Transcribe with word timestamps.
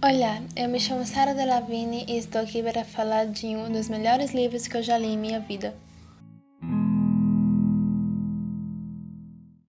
Olá, 0.00 0.40
eu 0.54 0.68
me 0.68 0.78
chamo 0.78 1.04
Sara 1.04 1.34
Delavine 1.34 2.04
e 2.06 2.18
estou 2.18 2.40
aqui 2.40 2.62
para 2.62 2.84
falar 2.84 3.26
de 3.26 3.48
um 3.48 3.68
dos 3.68 3.88
melhores 3.88 4.32
livros 4.32 4.68
que 4.68 4.76
eu 4.76 4.82
já 4.82 4.96
li 4.96 5.08
em 5.08 5.18
minha 5.18 5.40
vida. 5.40 5.74